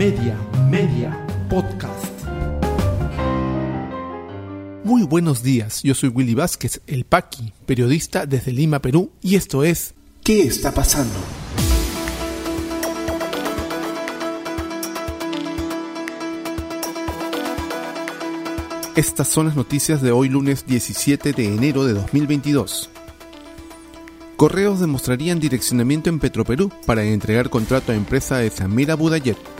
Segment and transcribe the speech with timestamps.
[0.00, 0.34] Media,
[0.70, 2.06] Media, Podcast.
[4.82, 9.62] Muy buenos días, yo soy Willy Vázquez, el Paqui, periodista desde Lima, Perú, y esto
[9.62, 9.92] es
[10.24, 11.12] ¿Qué está pasando?
[18.96, 22.88] Estas son las noticias de hoy lunes 17 de enero de 2022.
[24.36, 29.59] Correos demostrarían direccionamiento en Petroperú para entregar contrato a empresa de Samira Budayet.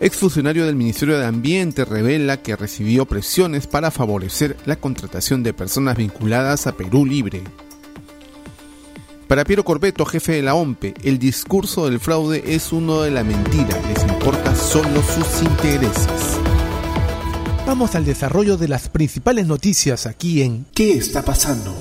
[0.00, 5.96] Exfuncionario del Ministerio de Ambiente revela que recibió presiones para favorecer la contratación de personas
[5.96, 7.42] vinculadas a Perú Libre.
[9.26, 13.24] Para Piero Corbeto, jefe de la OMPE, el discurso del fraude es uno de la
[13.24, 16.38] mentira, les importa solo sus intereses.
[17.66, 21.74] Vamos al desarrollo de las principales noticias aquí en ¿Qué está pasando?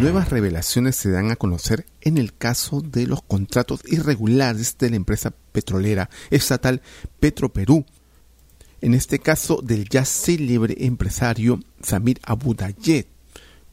[0.00, 4.96] Nuevas revelaciones se dan a conocer en el caso de los contratos irregulares de la
[4.96, 6.82] empresa petrolera estatal
[7.18, 7.86] Petroperú.
[8.82, 13.08] En este caso del ya célebre empresario Samir Abudayet,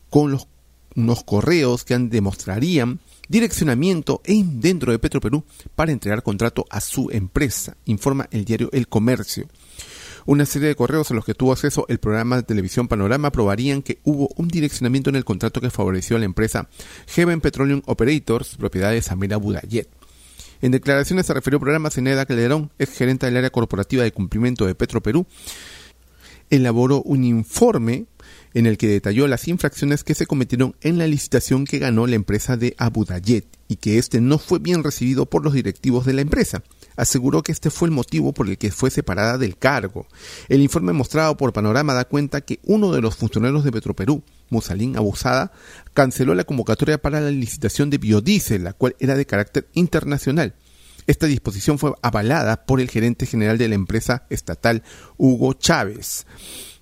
[0.10, 0.48] con los,
[0.96, 5.44] unos correos que demostrarían direccionamiento en, dentro de Petroperú
[5.76, 9.50] para entregar contrato a su empresa, informa el diario El Comercio.
[10.26, 13.82] Una serie de correos a los que tuvo acceso el programa de televisión Panorama probarían
[13.82, 16.70] que hubo un direccionamiento en el contrato que favoreció a la empresa
[17.08, 19.90] Heaven Petroleum Operators, propiedad de Samira Budayet.
[20.62, 24.66] En declaraciones se refirió al programa Ceneda Calderón, ex gerente del área corporativa de cumplimiento
[24.66, 25.26] de Petro Perú,
[26.50, 28.06] elaboró un informe
[28.54, 32.16] en el que detalló las infracciones que se cometieron en la licitación que ganó la
[32.16, 36.22] empresa de Abudayet y que este no fue bien recibido por los directivos de la
[36.22, 36.64] empresa
[36.96, 40.08] aseguró que este fue el motivo por el que fue separada del cargo.
[40.50, 44.98] El informe mostrado por Panorama da cuenta que uno de los funcionarios de Petroperú, Musalín
[44.98, 45.52] Abusada,
[45.94, 50.54] canceló la convocatoria para la licitación de biodiesel, la cual era de carácter internacional.
[51.08, 54.84] Esta disposición fue avalada por el gerente general de la empresa estatal,
[55.18, 56.26] Hugo Chávez.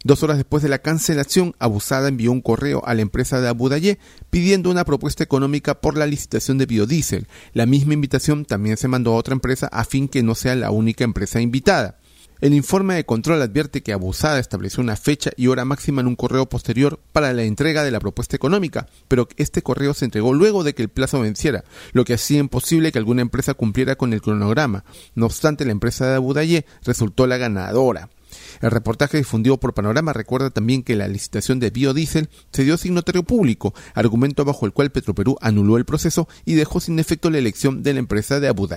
[0.04, 3.70] Dos horas después de la cancelación, Abusada envió un correo a la empresa de Abu
[4.32, 7.28] pidiendo una propuesta económica por la licitación de biodiesel.
[7.54, 10.72] La misma invitación también se mandó a otra empresa a fin que no sea la
[10.72, 12.01] única empresa invitada.
[12.42, 16.16] El informe de control advierte que Abusada estableció una fecha y hora máxima en un
[16.16, 20.64] correo posterior para la entrega de la propuesta económica, pero este correo se entregó luego
[20.64, 21.64] de que el plazo venciera,
[21.94, 24.86] lo que hacía imposible que alguna empresa cumpliera con el cronograma.
[25.14, 26.34] No obstante, la empresa de Abu
[26.84, 28.10] resultó la ganadora.
[28.62, 32.94] El reportaje difundido por Panorama recuerda también que la licitación de biodiesel se dio sin
[32.94, 37.38] notario público, argumento bajo el cual Petroperú anuló el proceso y dejó sin efecto la
[37.38, 38.68] elección de la empresa de Abu.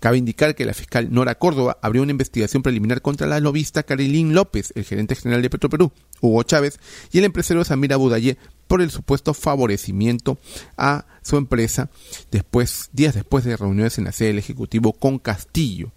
[0.00, 4.34] Cabe indicar que la fiscal Nora Córdoba abrió una investigación preliminar contra la lobista Carilín
[4.34, 6.78] López, el gerente general de Petroperú, Hugo Chávez,
[7.12, 10.38] y el empresario Samir Abudaye por el supuesto favorecimiento
[10.76, 11.90] a su empresa
[12.30, 15.92] después, días después de reuniones en la sede del Ejecutivo con Castillo.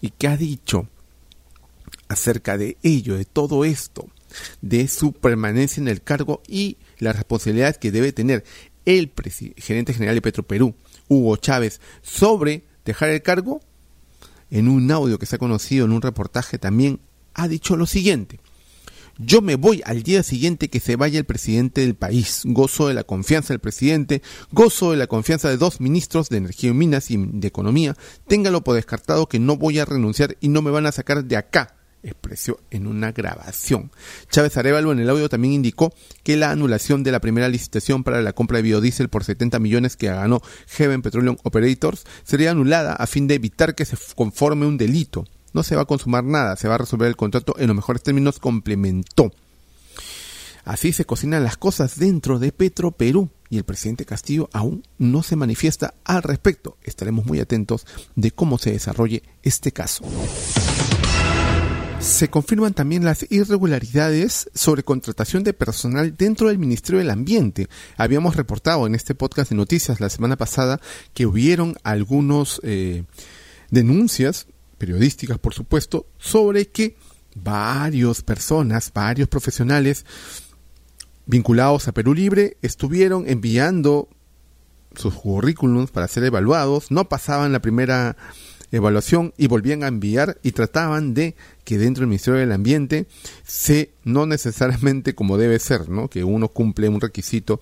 [0.00, 0.88] ¿Y qué ha dicho?
[2.08, 4.08] Acerca de ello, de todo esto,
[4.60, 8.44] de su permanencia en el cargo y la responsabilidad que debe tener
[8.84, 9.12] el
[9.56, 10.74] gerente general de Petroperú,
[11.08, 13.60] Hugo Chávez, sobre dejar el cargo,
[14.50, 17.00] en un audio que se ha conocido en un reportaje también
[17.34, 18.40] ha dicho lo siguiente.
[19.20, 22.42] Yo me voy al día siguiente que se vaya el presidente del país.
[22.44, 24.22] Gozo de la confianza del presidente,
[24.52, 27.96] gozo de la confianza de dos ministros de Energía y Minas y de Economía.
[28.28, 31.36] Téngalo por descartado que no voy a renunciar y no me van a sacar de
[31.36, 33.90] acá expresó en una grabación.
[34.30, 35.92] Chávez Arevalo en el audio también indicó
[36.22, 39.96] que la anulación de la primera licitación para la compra de biodiesel por 70 millones
[39.96, 44.78] que ganó Heaven Petroleum Operators sería anulada a fin de evitar que se conforme un
[44.78, 45.24] delito.
[45.52, 48.02] No se va a consumar nada, se va a resolver el contrato en los mejores
[48.02, 49.32] términos, complementó.
[50.64, 55.22] Así se cocinan las cosas dentro de Petro Perú y el presidente Castillo aún no
[55.22, 56.76] se manifiesta al respecto.
[56.82, 57.86] Estaremos muy atentos
[58.16, 60.04] de cómo se desarrolle este caso.
[62.00, 67.68] Se confirman también las irregularidades sobre contratación de personal dentro del Ministerio del Ambiente.
[67.96, 70.80] Habíamos reportado en este podcast de noticias la semana pasada
[71.12, 73.04] que hubieron algunos eh,
[73.70, 74.46] denuncias
[74.78, 76.96] periodísticas, por supuesto, sobre que
[77.34, 80.06] varias personas, varios profesionales
[81.26, 84.08] vinculados a Perú Libre estuvieron enviando
[84.94, 88.16] sus currículums para ser evaluados, no pasaban la primera
[88.70, 91.36] evaluación y volvían a enviar y trataban de
[91.68, 93.06] que dentro del Ministerio del Ambiente
[93.46, 96.08] se no necesariamente como debe ser, ¿no?
[96.08, 97.60] Que uno cumple un requisito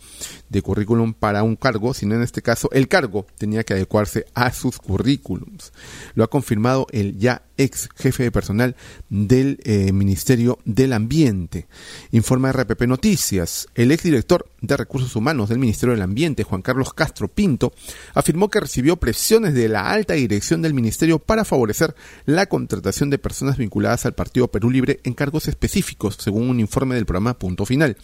[0.49, 4.53] de currículum para un cargo, sino en este caso el cargo tenía que adecuarse a
[4.53, 5.73] sus currículums.
[6.15, 8.77] Lo ha confirmado el ya ex jefe de personal
[9.09, 11.67] del eh, Ministerio del Ambiente.
[12.13, 13.67] Informa RPP Noticias.
[13.75, 17.73] El ex director de Recursos Humanos del Ministerio del Ambiente, Juan Carlos Castro Pinto,
[18.15, 23.19] afirmó que recibió presiones de la alta dirección del Ministerio para favorecer la contratación de
[23.19, 27.65] personas vinculadas al Partido Perú Libre en cargos específicos, según un informe del programa Punto
[27.65, 27.97] Final.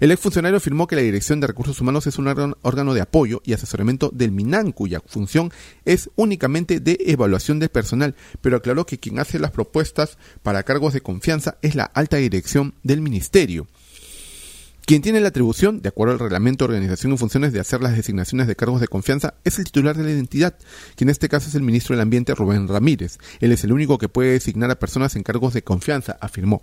[0.00, 3.52] El exfuncionario afirmó que la Dirección de Recursos Humanos es un órgano de apoyo y
[3.52, 5.52] asesoramiento del MINAN, cuya función
[5.84, 10.94] es únicamente de evaluación del personal, pero aclaró que quien hace las propuestas para cargos
[10.94, 13.68] de confianza es la alta dirección del Ministerio.
[14.88, 17.94] Quien tiene la atribución, de acuerdo al reglamento de organización y funciones, de hacer las
[17.94, 20.56] designaciones de cargos de confianza es el titular de la identidad,
[20.96, 23.18] que en este caso es el ministro del Ambiente Rubén Ramírez.
[23.40, 26.62] Él es el único que puede designar a personas en cargos de confianza, afirmó.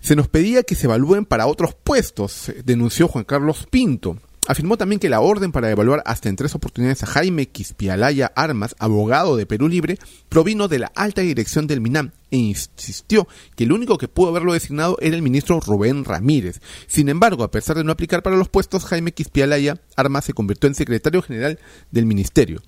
[0.00, 4.18] Se nos pedía que se evalúen para otros puestos, denunció Juan Carlos Pinto.
[4.48, 8.74] Afirmó también que la orden para evaluar hasta en tres oportunidades a Jaime Quispialaya Armas,
[8.80, 9.98] abogado de Perú Libre,
[10.28, 14.52] provino de la alta dirección del MINAM e insistió que el único que pudo haberlo
[14.52, 16.60] designado era el ministro Rubén Ramírez.
[16.88, 20.66] Sin embargo, a pesar de no aplicar para los puestos, Jaime Quispialaya Armas se convirtió
[20.66, 21.60] en secretario general
[21.92, 22.62] del ministerio.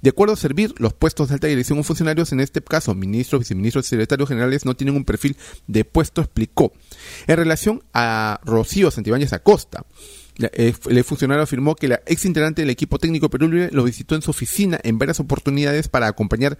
[0.00, 3.38] De acuerdo a servir, los puestos de alta dirección o funcionarios, en este caso ministros,
[3.38, 5.36] viceministros y secretarios generales, no tienen un perfil
[5.68, 6.72] de puesto, explicó.
[7.28, 9.86] En relación a Rocío Santibáñez Acosta,
[10.36, 14.30] el funcionario afirmó que la ex integrante del equipo técnico Perú lo visitó en su
[14.30, 16.58] oficina en varias oportunidades para acompañar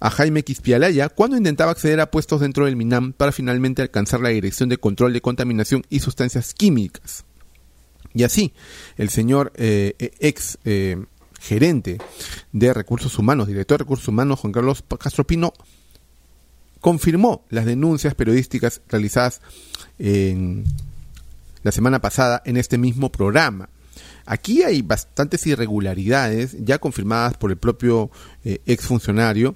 [0.00, 4.30] a Jaime Quispialaya cuando intentaba acceder a puestos dentro del MINAM para finalmente alcanzar la
[4.30, 7.24] Dirección de Control de Contaminación y Sustancias Químicas.
[8.14, 8.52] Y así,
[8.96, 11.04] el señor eh, ex eh,
[11.38, 11.98] gerente
[12.52, 15.52] de recursos humanos, director de recursos humanos, Juan Carlos Castro Pino,
[16.80, 19.42] confirmó las denuncias periodísticas realizadas
[19.98, 20.64] en
[21.62, 23.68] la semana pasada en este mismo programa.
[24.26, 28.10] Aquí hay bastantes irregularidades ya confirmadas por el propio
[28.44, 29.54] eh, exfuncionario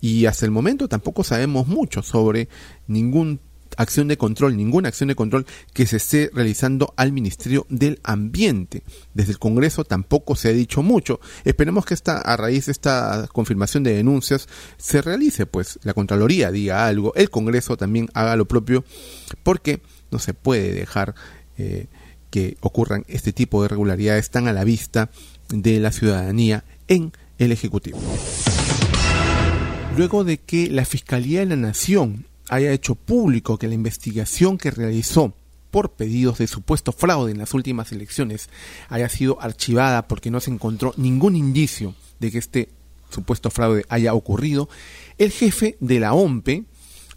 [0.00, 2.48] y hasta el momento tampoco sabemos mucho sobre
[2.86, 3.40] ningún
[3.76, 8.82] acción de control, ninguna acción de control que se esté realizando al Ministerio del Ambiente.
[9.14, 11.20] Desde el Congreso tampoco se ha dicho mucho.
[11.44, 16.50] Esperemos que esta, a raíz de esta confirmación de denuncias se realice, pues la Contraloría
[16.50, 18.84] diga algo, el Congreso también haga lo propio,
[19.42, 21.14] porque no se puede dejar
[21.58, 21.86] eh,
[22.30, 25.10] que ocurran este tipo de irregularidades tan a la vista
[25.48, 27.98] de la ciudadanía en el Ejecutivo.
[29.96, 34.70] Luego de que la Fiscalía de la Nación haya hecho público que la investigación que
[34.70, 35.32] realizó
[35.70, 38.48] por pedidos de supuesto fraude en las últimas elecciones
[38.88, 42.68] haya sido archivada porque no se encontró ningún indicio de que este
[43.10, 44.68] supuesto fraude haya ocurrido,
[45.18, 46.64] el jefe de la OMPE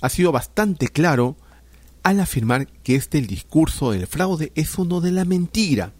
[0.02, 1.36] ha sido bastante claro
[2.08, 5.92] al afirmar que este el discurso del fraude es uno de la mentira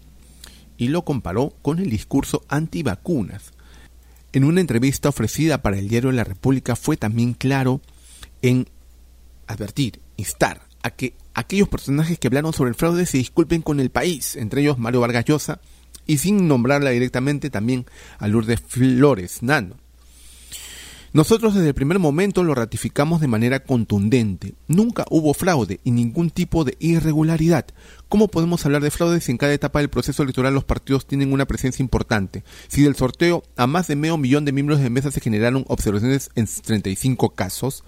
[0.78, 3.52] y lo comparó con el discurso antivacunas.
[4.32, 7.82] En una entrevista ofrecida para el diario La República fue también claro
[8.40, 8.70] en
[9.48, 13.90] advertir, instar a que aquellos personajes que hablaron sobre el fraude se disculpen con el
[13.90, 15.60] país, entre ellos Mario Vargas Llosa,
[16.06, 17.84] y sin nombrarla directamente también
[18.18, 19.76] a Lourdes Flores Nano.
[21.12, 24.54] Nosotros desde el primer momento lo ratificamos de manera contundente.
[24.66, 27.64] Nunca hubo fraude y ningún tipo de irregularidad.
[28.08, 31.32] ¿Cómo podemos hablar de fraude si en cada etapa del proceso electoral los partidos tienen
[31.32, 32.44] una presencia importante?
[32.68, 36.30] Si del sorteo a más de medio millón de miembros de mesa se generaron observaciones
[36.34, 37.84] en 35 casos,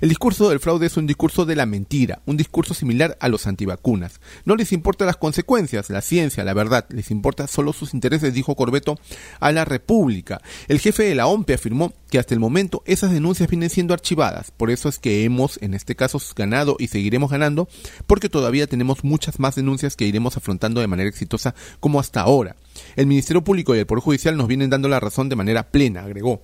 [0.00, 3.46] el discurso del fraude es un discurso de la mentira, un discurso similar a los
[3.46, 4.20] antivacunas.
[4.44, 8.54] No les importan las consecuencias, la ciencia, la verdad, les importa solo sus intereses, dijo
[8.54, 8.98] Corbeto
[9.40, 10.40] a la República.
[10.68, 14.50] El jefe de la OMPE afirmó que hasta el momento esas denuncias vienen siendo archivadas,
[14.50, 17.68] por eso es que hemos en este caso ganado y seguiremos ganando,
[18.06, 22.56] porque todavía tenemos muchas más denuncias que iremos afrontando de manera exitosa como hasta ahora.
[22.96, 26.02] El Ministerio Público y el Poder Judicial nos vienen dando la razón de manera plena,
[26.02, 26.42] agregó.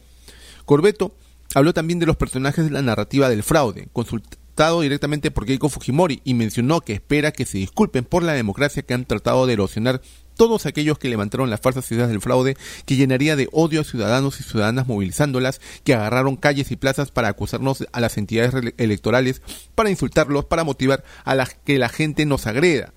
[0.64, 1.14] Corbeto
[1.54, 6.20] Habló también de los personajes de la narrativa del fraude, consultado directamente por Keiko Fujimori,
[6.24, 10.02] y mencionó que espera que se disculpen por la democracia que han tratado de erosionar
[10.36, 12.56] todos aquellos que levantaron las falsas ideas del fraude
[12.86, 17.28] que llenaría de odio a ciudadanos y ciudadanas movilizándolas, que agarraron calles y plazas para
[17.28, 19.40] acusarnos a las entidades electorales,
[19.76, 22.92] para insultarlos, para motivar a la que la gente nos agreda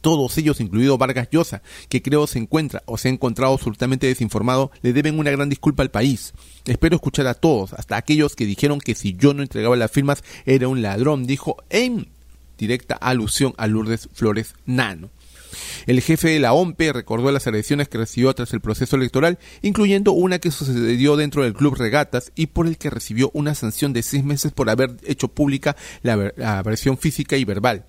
[0.00, 4.70] todos ellos, incluido Vargas Llosa, que creo se encuentra o se ha encontrado absolutamente desinformado,
[4.82, 6.32] le deben una gran disculpa al país.
[6.66, 10.22] Espero escuchar a todos, hasta aquellos que dijeron que si yo no entregaba las firmas
[10.46, 12.08] era un ladrón, dijo en
[12.58, 15.10] directa alusión a Lourdes Flores Nano.
[15.86, 20.12] El jefe de la OMPE recordó las agresiones que recibió tras el proceso electoral, incluyendo
[20.12, 24.02] una que sucedió dentro del Club Regatas y por el que recibió una sanción de
[24.02, 27.86] seis meses por haber hecho pública la, la versión física y verbal.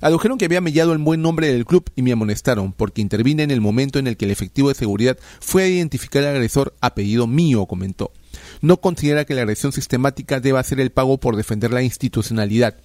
[0.00, 3.50] Adujeron que había mellado el buen nombre del club y me amonestaron porque intervine en
[3.50, 6.94] el momento en el que el efectivo de seguridad fue a identificar al agresor a
[6.94, 8.12] pedido mío, comentó.
[8.60, 12.76] No considera que la agresión sistemática deba ser el pago por defender la institucionalidad.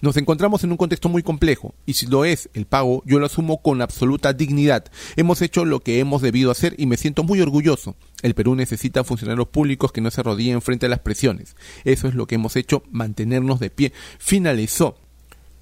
[0.00, 3.26] Nos encontramos en un contexto muy complejo, y si lo es el pago, yo lo
[3.26, 4.84] asumo con absoluta dignidad.
[5.16, 7.96] Hemos hecho lo que hemos debido hacer y me siento muy orgulloso.
[8.22, 11.56] El Perú necesita funcionarios públicos que no se arrodillen frente a las presiones.
[11.84, 13.92] Eso es lo que hemos hecho, mantenernos de pie.
[14.18, 14.96] Finalizó.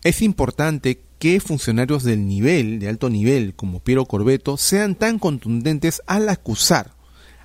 [0.06, 6.00] Es importante que funcionarios del nivel, de alto nivel, como Piero Corbeto, sean tan contundentes
[6.06, 6.92] al acusar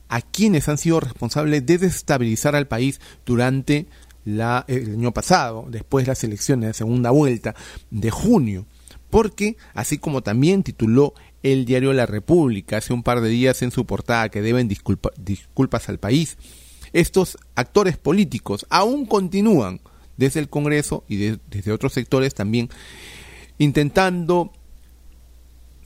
[0.10, 3.88] a quienes han sido responsables de desestabilizar al país durante
[4.26, 7.56] la, el año pasado, después de las elecciones de segunda vuelta
[7.90, 8.68] de junio,
[9.10, 13.72] porque, así como también tituló el diario La República hace un par de días en
[13.72, 16.38] su portada que deben disculpas al país,
[16.94, 19.82] estos actores políticos aún continúan
[20.18, 22.70] desde el Congreso y desde otros sectores también
[23.58, 24.52] intentando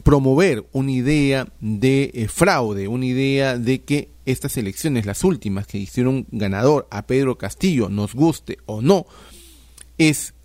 [0.03, 5.79] promover una idea de eh, fraude, una idea de que estas elecciones, las últimas que
[5.79, 9.08] hicieron ganador a Pedro Castillo, nos guste o no,
[9.98, 10.36] es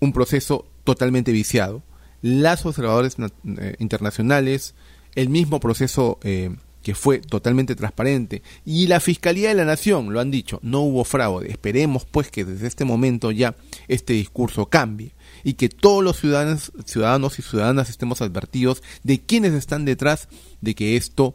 [0.00, 1.82] un proceso totalmente viciado.
[2.22, 4.74] Las observadores eh, internacionales,
[5.14, 10.20] el mismo proceso eh, que fue totalmente transparente, y la Fiscalía de la Nación lo
[10.20, 11.50] han dicho, no hubo fraude.
[11.50, 13.56] Esperemos pues que desde este momento ya
[13.88, 15.12] este discurso cambie
[15.44, 20.28] y que todos los ciudadanos, ciudadanos y ciudadanas estemos advertidos de quienes están detrás
[20.60, 21.34] de que esto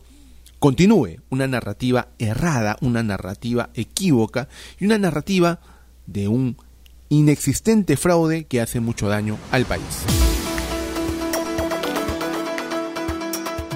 [0.59, 4.47] continúe una narrativa errada, una narrativa equívoca
[4.79, 5.59] y una narrativa
[6.07, 6.57] de un
[7.09, 10.05] inexistente fraude que hace mucho daño al país.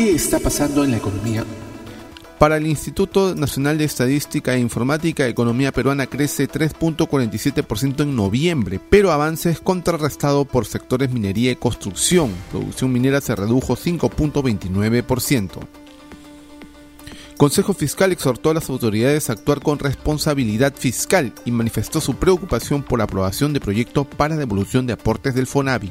[0.00, 1.44] ¿Qué está pasando en la economía?
[2.38, 8.80] Para el Instituto Nacional de Estadística e Informática, la economía peruana crece 3.47% en noviembre,
[8.88, 12.32] pero avance es contrarrestado por sectores minería y construcción.
[12.50, 15.50] Producción minera se redujo 5.29%.
[17.36, 22.82] Consejo Fiscal exhortó a las autoridades a actuar con responsabilidad fiscal y manifestó su preocupación
[22.82, 25.90] por la aprobación de proyectos para devolución de aportes del FONAVI.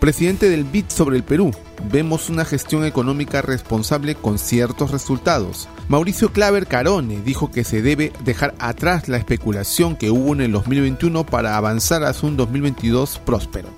[0.00, 1.52] Presidente del BID sobre el Perú,
[1.90, 5.68] vemos una gestión económica responsable con ciertos resultados.
[5.88, 10.52] Mauricio Claver Carone dijo que se debe dejar atrás la especulación que hubo en el
[10.52, 13.70] 2021 para avanzar hacia un 2022 próspero.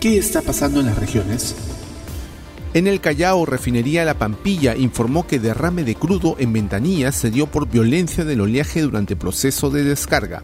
[0.00, 1.54] ¿Qué está pasando en las regiones?
[2.72, 7.46] En el Callao, Refinería La Pampilla informó que derrame de crudo en ventanillas se dio
[7.46, 10.42] por violencia del oleaje durante proceso de descarga.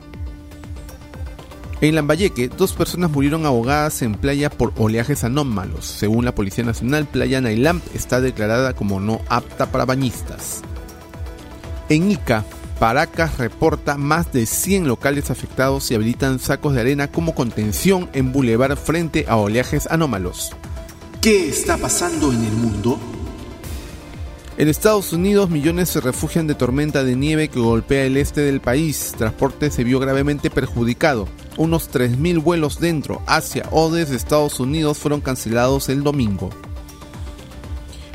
[1.83, 5.85] En Lambayeque, dos personas murieron ahogadas en playa por oleajes anómalos.
[5.85, 10.63] Según la Policía Nacional, Playa Nailamp está declarada como no apta para bañistas.
[11.89, 12.45] En Ica,
[12.79, 18.31] Paracas reporta más de 100 locales afectados y habilitan sacos de arena como contención en
[18.31, 20.53] bulevar frente a oleajes anómalos.
[21.21, 23.01] ¿Qué está pasando en el mundo?
[24.59, 28.61] En Estados Unidos, millones se refugian de tormenta de nieve que golpea el este del
[28.61, 29.15] país.
[29.17, 31.27] Transporte se vio gravemente perjudicado.
[31.57, 36.51] Unos 3.000 vuelos dentro, hacia o desde Estados Unidos fueron cancelados el domingo.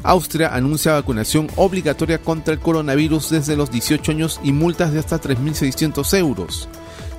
[0.04, 5.20] Austria anuncia vacunación obligatoria contra el coronavirus desde los 18 años y multas de hasta
[5.20, 6.70] 3.600 euros.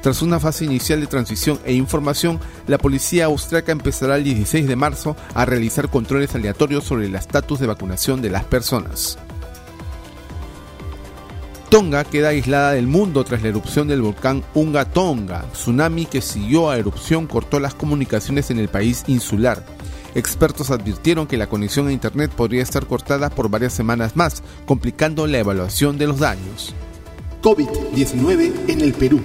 [0.02, 4.76] Tras una fase inicial de transición e información, la policía austriaca empezará el 16 de
[4.76, 9.18] marzo a realizar controles aleatorios sobre el estatus de vacunación de las personas.
[11.68, 15.44] Tonga queda aislada del mundo tras la erupción del volcán Unga Tonga.
[15.52, 19.66] Tsunami que siguió a erupción cortó las comunicaciones en el país insular.
[20.14, 25.26] Expertos advirtieron que la conexión a Internet podría estar cortada por varias semanas más, complicando
[25.26, 26.74] la evaluación de los daños.
[27.42, 29.20] COVID-19 en el Perú.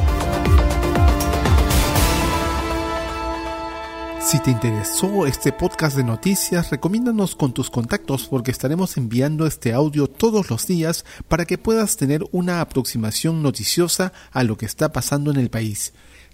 [4.25, 9.71] Si te interesó este podcast de noticias, recomiéndanos con tus contactos porque estaremos enviando este
[9.71, 14.91] audio todos los días para que puedas tener una aproximación noticiosa a lo que está
[14.91, 15.93] pasando en el país.